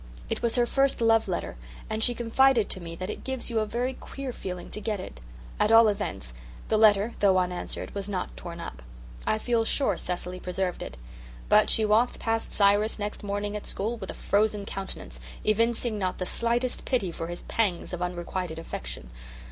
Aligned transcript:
It 0.31 0.41
was 0.41 0.55
her 0.55 0.65
first 0.65 0.99
love 0.99 1.27
letter 1.27 1.57
and 1.87 2.03
she 2.03 2.15
confided 2.15 2.71
to 2.71 2.79
me 2.79 2.95
that 2.95 3.11
it 3.11 3.23
gives 3.23 3.51
you 3.51 3.59
a 3.59 3.67
very 3.67 3.93
queer 3.93 4.33
feeling 4.33 4.71
to 4.71 4.81
get 4.81 4.99
it. 4.99 5.21
At 5.59 5.71
all 5.71 5.87
events 5.87 6.33
the 6.69 6.77
letter, 6.77 7.13
though 7.19 7.37
unanswered, 7.37 7.93
was 7.93 8.09
not 8.09 8.35
torn 8.35 8.59
up. 8.59 8.81
I 9.27 9.37
feel 9.37 9.63
sure 9.63 9.97
Cecily 9.97 10.39
preserved 10.39 10.81
it. 10.81 10.97
But 11.49 11.69
she 11.69 11.85
walked 11.85 12.17
past 12.17 12.51
Cyrus 12.51 12.97
next 12.97 13.21
morning 13.23 13.55
at 13.55 13.67
school 13.67 13.95
with 13.97 14.09
a 14.09 14.15
frozen 14.15 14.65
countenance, 14.65 15.19
evincing 15.43 15.99
not 15.99 16.17
the 16.17 16.25
slightest 16.25 16.83
pity 16.83 17.11
for 17.11 17.27
his 17.27 17.43
pangs 17.43 17.93
of 17.93 18.01
unrequited 18.01 18.57
affection. 18.57 19.11